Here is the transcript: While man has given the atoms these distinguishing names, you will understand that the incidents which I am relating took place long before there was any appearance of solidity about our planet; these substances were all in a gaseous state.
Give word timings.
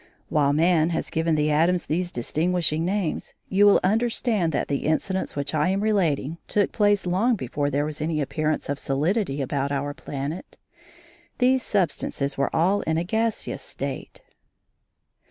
While 0.29 0.51
man 0.51 0.89
has 0.89 1.11
given 1.11 1.35
the 1.35 1.51
atoms 1.51 1.85
these 1.85 2.11
distinguishing 2.11 2.83
names, 2.83 3.35
you 3.49 3.67
will 3.67 3.79
understand 3.83 4.51
that 4.51 4.67
the 4.67 4.87
incidents 4.87 5.35
which 5.35 5.53
I 5.53 5.69
am 5.69 5.81
relating 5.81 6.39
took 6.47 6.71
place 6.71 7.05
long 7.05 7.35
before 7.35 7.69
there 7.69 7.85
was 7.85 8.01
any 8.01 8.19
appearance 8.19 8.67
of 8.67 8.79
solidity 8.79 9.43
about 9.43 9.71
our 9.71 9.93
planet; 9.93 10.57
these 11.37 11.61
substances 11.61 12.35
were 12.35 12.49
all 12.51 12.81
in 12.89 12.97
a 12.97 13.03
gaseous 13.03 13.61
state. 13.61 14.23